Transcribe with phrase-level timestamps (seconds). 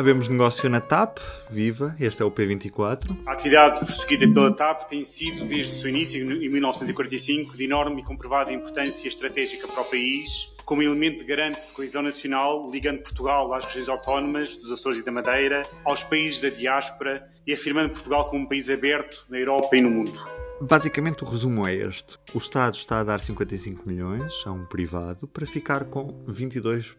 [0.00, 1.18] Havemos negócio na TAP,
[1.50, 3.18] viva, este é o P24.
[3.26, 8.00] A atividade prosseguida pela TAP tem sido, desde o seu início, em 1945, de enorme
[8.00, 13.52] e comprovada importância estratégica para o país, como elemento garante de coesão nacional, ligando Portugal
[13.52, 18.24] às regiões autónomas dos Açores e da Madeira, aos países da diáspora e afirmando Portugal
[18.24, 20.18] como um país aberto na Europa e no mundo.
[20.62, 25.28] Basicamente, o resumo é este: o Estado está a dar 55 milhões a um privado
[25.28, 26.96] para ficar com 22%,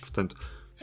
[0.00, 0.36] portanto,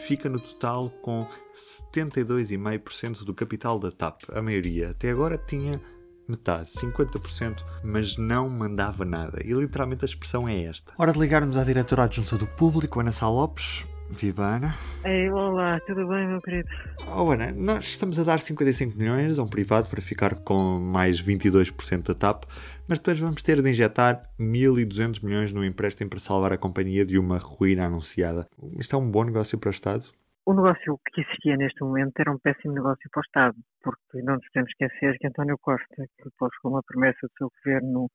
[0.07, 4.23] fica no total com 72,5% do capital da TAP.
[4.33, 5.81] A maioria até agora tinha
[6.27, 9.41] metade, 50%, mas não mandava nada.
[9.43, 10.93] E literalmente a expressão é esta.
[10.97, 13.85] Hora de ligarmos à diretora adjunta do público, Ana Sá Lopes.
[14.19, 14.73] Viva Ana.
[15.05, 16.67] Ei, olá, tudo bem, meu querido?
[17.07, 21.21] Oh, Ana, nós estamos a dar 55 milhões a um privado para ficar com mais
[21.21, 22.43] 22% da TAP,
[22.87, 27.17] mas depois vamos ter de injetar 1.200 milhões no empréstimo para salvar a companhia de
[27.17, 28.47] uma ruína anunciada.
[28.77, 30.03] Isto é um bom negócio para o Estado?
[30.45, 34.35] O negócio que existia neste momento era um péssimo negócio para o Estado, porque não
[34.35, 38.09] nos podemos esquecer que António Costa, que depois com uma promessa do seu governo,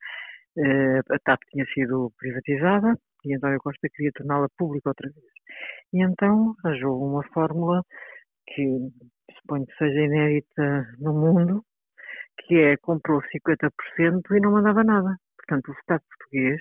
[0.58, 5.26] eh, a TAP tinha sido privatizada e António Costa queria torná-la pública outra vez.
[5.92, 7.82] E então arranjou uma fórmula
[8.46, 8.90] que
[9.40, 11.64] suponho que seja inédita no mundo,
[12.38, 15.16] que é comprou 50% e não mandava nada.
[15.36, 16.60] Portanto, o Estado português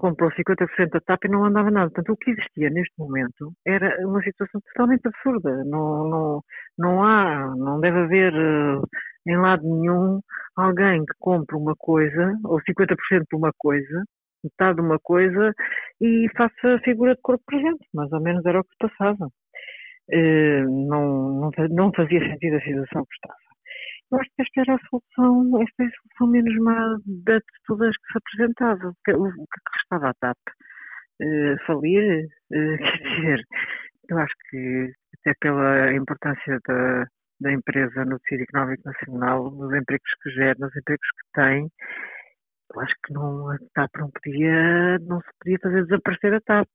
[0.00, 1.90] comprou 50% da TAP e não mandava nada.
[1.90, 5.62] Portanto, o que existia neste momento era uma situação totalmente absurda.
[5.64, 6.42] Não, não,
[6.78, 8.82] não há, não deve haver uh,
[9.26, 10.20] em lado nenhum
[10.56, 12.96] alguém que compre uma coisa, ou 50%
[13.30, 14.04] de uma coisa,
[14.44, 15.52] metade de uma coisa,
[16.00, 17.86] e faça a figura de corpo presente.
[17.94, 19.26] Mais ou menos era o que se passava.
[20.12, 23.50] Uh, não, não, não fazia sentido a situação que estava.
[24.12, 27.96] Eu acho que esta era a solução, esta é a solução menos má de todas
[27.96, 28.88] que se apresentava.
[28.88, 30.38] O que, restava à TAP?
[31.22, 32.26] Uh, falir?
[32.52, 33.44] Uh, quer dizer,
[34.08, 37.06] eu acho que até pela importância da,
[37.40, 41.68] da empresa no tecido económico nacional, nos empregos que gera, nos empregos que tem,
[42.74, 46.68] eu acho que não, a TAP não podia, não se podia fazer desaparecer a TAP.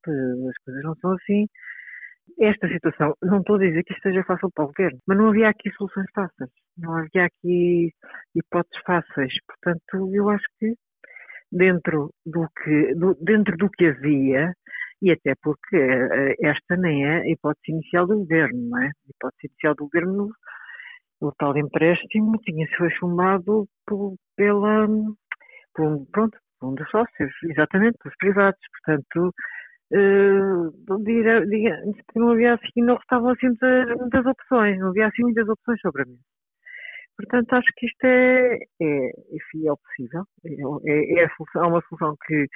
[0.49, 1.47] As coisas não são assim.
[2.39, 5.29] Esta situação, não estou a dizer que isto seja fácil para o governo, mas não
[5.29, 7.91] havia aqui soluções fáceis, não havia aqui
[8.35, 9.33] hipóteses fáceis.
[9.47, 10.73] Portanto, eu acho que
[11.51, 14.53] dentro do que, do, dentro do que havia,
[15.01, 18.87] e até porque eh, esta nem é a hipótese inicial do governo, não é?
[18.87, 20.29] A hipótese inicial do governo,
[21.21, 24.87] o tal empréstimo tinha sido por, pela,
[25.75, 28.59] por, pronto, por um dos sócios, exatamente, pelos privados.
[28.83, 29.33] Portanto,
[29.91, 35.79] Uh, não havia assim, não restavam assim muitas, muitas, opções, não havia assim muitas opções
[35.79, 36.17] sobre a mim.
[37.17, 41.81] Portanto, acho que isto é, é, enfim, é possível, é, é, é solução, é uma
[41.87, 42.47] solução que,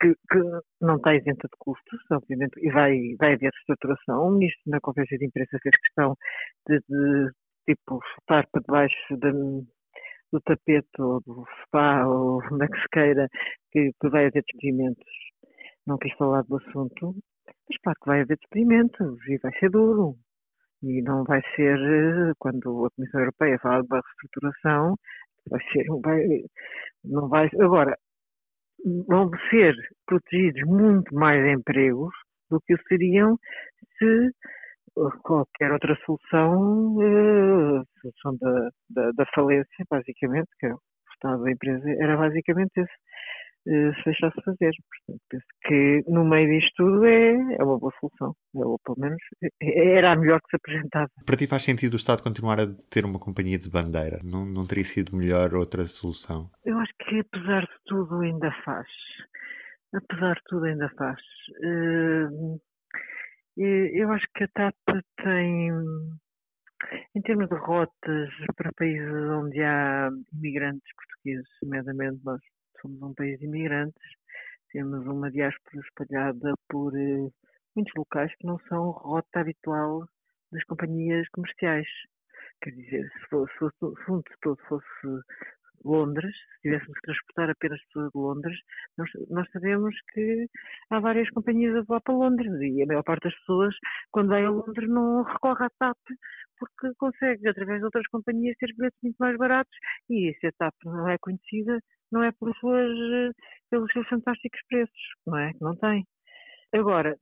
[0.00, 0.38] que, que,
[0.80, 4.26] não está isenta de custos, obviamente, e vai, vai haver reestruturação.
[4.26, 6.16] O ministro, na conferência de imprensa, fez questão
[6.68, 7.30] de, de
[7.68, 9.30] tipo, chutar para debaixo de,
[10.32, 13.28] do tapete ou do sofá ou se queira
[13.72, 15.30] que, que vai haver despedimentos
[15.86, 17.14] não quis falar do assunto,
[17.68, 20.16] mas claro que vai haver despedimentos e vai ser duro.
[20.82, 24.96] E não vai ser, eh, quando a Comissão Europeia fala de reestruturação,
[25.50, 26.44] vai ser, vai,
[27.04, 27.98] não vai, agora,
[29.08, 29.74] vão ser
[30.06, 32.14] protegidos muito mais empregos
[32.50, 33.38] do que seriam
[33.98, 34.30] se
[35.22, 40.80] qualquer outra solução, a eh, solução da, da, da falência, basicamente, que é o
[41.14, 42.92] estado da empresa, era basicamente esse
[43.66, 44.72] eh, se deixasse fazer.
[44.88, 48.34] Portanto, penso que no meio disto tudo é, é uma boa solução.
[48.54, 51.10] Ou pelo menos é, era a melhor que se apresentava.
[51.26, 54.20] Para ti faz sentido o Estado continuar a ter uma companhia de bandeira?
[54.24, 56.50] Não, não teria sido melhor outra solução?
[56.64, 58.86] Eu acho que apesar de tudo ainda faz.
[59.92, 61.20] Apesar de tudo ainda faz.
[61.62, 62.58] Uh,
[63.56, 64.74] eu acho que a TAP
[65.22, 65.70] tem,
[67.14, 72.40] em termos de rotas para países onde há imigrantes portugueses, nomeadamente nós
[72.80, 74.02] somos um país de imigrantes,
[74.72, 77.32] temos uma diáspora espalhada por uh,
[77.74, 80.06] muitos locais que não são rota habitual
[80.52, 81.88] das companhias comerciais.
[82.62, 85.06] Quer dizer, se o assunto todo fosse
[85.84, 88.58] Londres, se tivéssemos que transportar apenas pessoas de Londres,
[88.98, 90.46] nós, nós, sabemos que
[90.90, 93.74] há várias companhias a voar para Londres e a maior parte das pessoas,
[94.10, 95.98] quando vai a Londres, não recorre à TAP
[96.58, 99.74] porque consegue, através de outras companhias, ter bilhetes muito mais baratos
[100.10, 101.80] e se a TAP não é conhecida,
[102.12, 103.34] não é pelos seus,
[103.70, 105.52] pelos seus fantásticos preços, não é?
[105.52, 106.06] Que não tem.
[106.72, 107.16] Agora,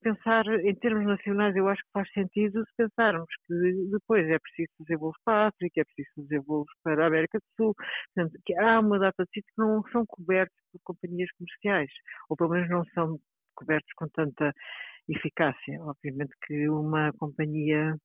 [0.00, 3.54] pensar em termos nacionais, eu acho que faz sentido se pensarmos que
[3.90, 7.38] depois é preciso fazer voos para a África, é preciso fazer voos para a América
[7.38, 7.74] do Sul,
[8.14, 11.90] portanto, que há uma data de sítios que não são cobertos por companhias comerciais,
[12.28, 13.18] ou pelo menos não são
[13.56, 14.52] cobertos com tanta
[15.08, 15.82] eficácia.
[15.82, 17.96] Obviamente que uma companhia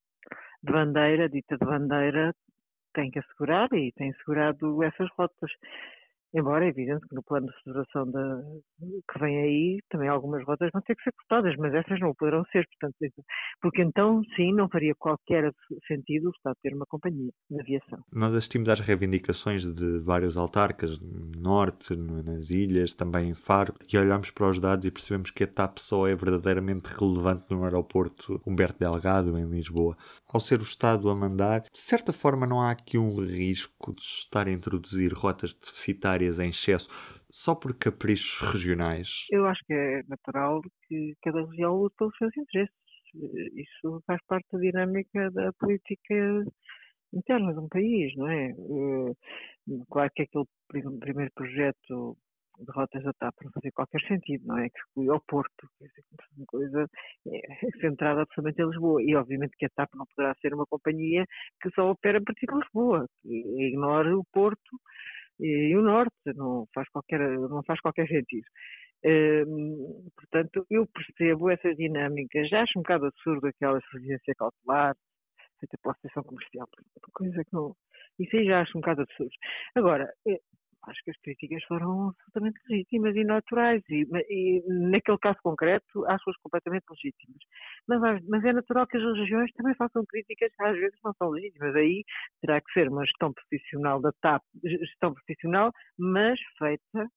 [0.63, 2.33] de bandeira, dita de bandeira,
[2.93, 5.51] tem que assegurar e tem assegurado essas rotas.
[6.33, 8.41] Embora é evidente que no plano de restauração da,
[9.11, 12.43] que vem aí, também algumas rotas vão ter que ser cortadas, mas essas não poderão
[12.51, 13.23] ser, portanto,
[13.61, 15.51] porque então sim não faria qualquer
[15.87, 17.99] sentido o Estado ter uma companhia de aviação.
[18.13, 23.97] Nós assistimos às reivindicações de vários autarcas, no Norte, nas ilhas, também em Faro, e
[23.97, 28.39] olhamos para os dados e percebemos que a TAP só é verdadeiramente relevante no aeroporto
[28.45, 29.97] Humberto Delgado, em Lisboa.
[30.31, 34.01] Ao ser o Estado a mandar, de certa forma não há aqui um risco de
[34.01, 36.87] estar a introduzir rotas deficitárias em excesso
[37.31, 39.25] só por caprichos regionais?
[39.31, 42.75] Eu acho que é natural que cada região lute pelos seus interesses.
[43.55, 46.45] Isso faz parte da dinâmica da política
[47.11, 48.51] interna de um país, não é?
[48.51, 49.13] Eh,
[49.89, 50.45] claro que aquele
[50.99, 52.15] primeiro projeto
[52.59, 54.69] de rotas da TAP não fazia qualquer sentido, não é?
[54.69, 55.89] Que exclui ao Porto, quer
[56.37, 56.89] uma coisa
[57.27, 57.39] é,
[57.81, 59.01] centrada absolutamente em Lisboa.
[59.03, 61.25] E obviamente que a TAP não poderá ser uma companhia
[61.61, 64.79] que só opera a partir de Lisboa, que ignore o Porto
[65.39, 68.45] e, o norte, não faz qualquer, não faz qualquer sentido.
[69.05, 72.49] Hum, portanto, eu percebo essas dinâmicas.
[72.49, 74.95] Já acho um bocado absurdo aquela surgência cautelar
[75.59, 76.67] feita pela Associação Comercial,
[77.13, 77.75] coisa que não.
[78.19, 79.31] Isso aí já acho um bocado absurdo.
[79.75, 80.39] Agora, eh,
[80.89, 86.37] acho que as críticas foram absolutamente legítimas e naturais e, e naquele caso concreto acho-as
[86.37, 87.37] completamente legítimas.
[87.87, 91.29] Mas, mas, é natural que as regiões também façam críticas que às vezes não são
[91.29, 91.75] legítimas.
[91.75, 92.03] Aí
[92.41, 97.07] terá que ser uma gestão profissional da TAP, gestão profissional, mas feita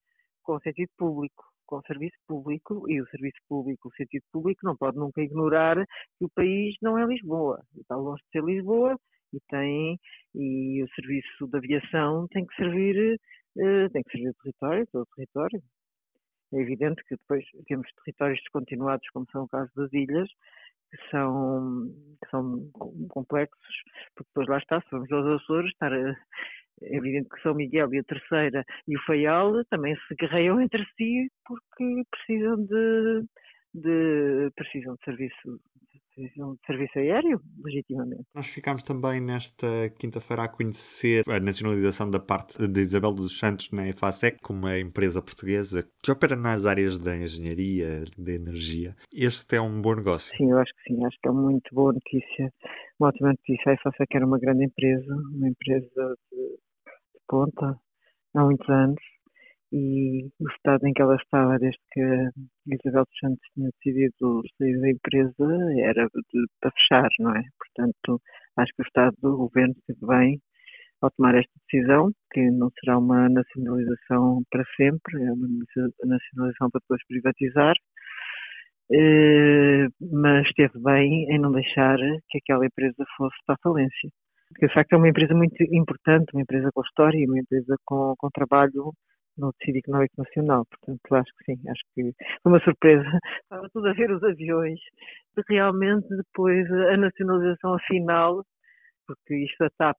[0.42, 4.76] com sentido público com o serviço público e o serviço público, o sentido público, não
[4.76, 5.76] pode nunca ignorar
[6.18, 7.62] que o país não é Lisboa.
[7.80, 8.94] Está longe de ser Lisboa
[9.32, 9.98] e tem
[10.34, 13.18] e o serviço de aviação tem que servir
[13.54, 15.62] tem que servir o território, todo o território.
[16.52, 20.28] É evidente que depois temos territórios descontinuados, como são o caso das ilhas,
[20.90, 21.90] que são,
[22.22, 22.70] que são
[23.08, 23.74] complexos,
[24.14, 26.14] porque depois lá está, se vamos aos Açores, estar a,
[26.82, 30.84] é evidente que São Miguel e a Terceira e o Faial também se guerreiam entre
[30.96, 33.24] si porque precisam de,
[33.74, 35.60] de precisam de serviço
[36.16, 38.24] de serviço aéreo, legitimamente.
[38.34, 39.66] Nós ficámos também nesta
[39.98, 44.80] quinta-feira a conhecer a nacionalização da parte de Isabel dos Santos na EFASEC, como é
[44.80, 48.94] empresa portuguesa que opera nas áreas da engenharia, da energia.
[49.12, 50.36] Este é um bom negócio?
[50.36, 51.04] Sim, eu acho que sim.
[51.04, 52.52] Acho que é uma muito boa notícia.
[52.98, 53.70] Uma ótima notícia.
[53.70, 57.78] A EFASEC era uma grande empresa, uma empresa de, de ponta
[58.34, 59.11] há muitos anos
[59.72, 62.00] e o estado em que ela estava desde que
[62.66, 67.42] Isabel dos Santos tinha decidido sair da empresa era de, para fechar, não é?
[67.58, 68.20] Portanto,
[68.58, 70.40] acho que o estado do governo esteve bem
[71.00, 75.48] ao tomar esta decisão, que não será uma nacionalização para sempre, é uma
[76.04, 77.74] nacionalização para depois privatizar,
[78.92, 81.96] eh, mas esteve bem em não deixar
[82.28, 84.10] que aquela empresa fosse para a falência.
[84.50, 88.14] Porque, de facto, é uma empresa muito importante, uma empresa com história, uma empresa com,
[88.18, 88.92] com trabalho
[89.36, 90.64] no tecido económico nacional.
[90.66, 92.12] Portanto, acho que sim, acho que
[92.42, 93.04] foi uma surpresa.
[93.42, 94.80] Estava tudo a ver os aviões.
[95.48, 98.44] Realmente, depois, a nacionalização final,
[99.06, 99.98] porque isto da TAP,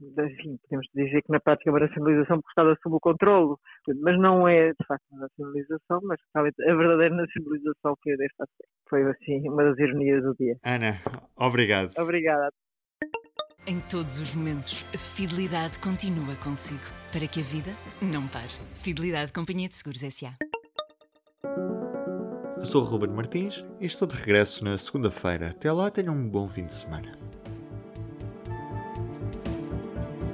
[0.00, 3.58] enfim, podemos dizer que na prática é uma nacionalização porque estava sob o controlo,
[4.00, 6.42] mas não é de facto uma nacionalização, mas a
[6.74, 8.46] verdadeira nacionalização foi desta
[8.88, 10.56] Foi assim uma das ironias do dia.
[10.64, 10.94] Ana,
[11.36, 11.92] obrigado.
[11.98, 12.50] Obrigada.
[13.64, 16.80] Em todos os momentos, a fidelidade continua consigo,
[17.12, 18.50] para que a vida não pare.
[18.74, 20.34] Fidelidade Companhia de Seguros S.A.
[22.56, 25.50] Eu sou o Ruben Martins e estou de regresso na segunda-feira.
[25.50, 27.16] Até lá, tenham um bom fim de semana.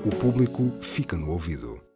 [0.06, 1.87] O público fica no ouvido.